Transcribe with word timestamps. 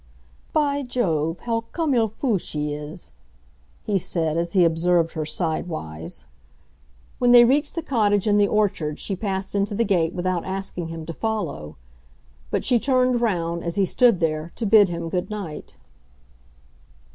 "By 0.51 0.81
Jove, 0.81 1.41
how 1.41 1.61
comme 1.73 1.93
il 1.93 2.07
faut 2.09 2.39
she 2.41 2.73
is!" 2.73 3.11
he 3.83 3.99
said, 3.99 4.35
as 4.35 4.53
he 4.53 4.65
observed 4.65 5.11
her 5.13 5.27
sidewise. 5.27 6.25
When 7.19 7.33
they 7.33 7.45
reached 7.45 7.75
the 7.75 7.83
cottage 7.83 8.25
in 8.25 8.37
the 8.39 8.47
orchard 8.47 8.97
she 8.97 9.15
passed 9.15 9.53
into 9.53 9.75
the 9.75 9.85
gate 9.85 10.13
without 10.15 10.43
asking 10.43 10.87
him 10.87 11.05
to 11.05 11.13
follow; 11.13 11.75
but 12.49 12.65
she 12.65 12.79
turned 12.79 13.21
round, 13.21 13.63
as 13.63 13.75
he 13.75 13.85
stood 13.85 14.19
there, 14.19 14.51
to 14.55 14.65
bid 14.65 14.89
him 14.89 15.07
good 15.07 15.29
night. 15.29 15.75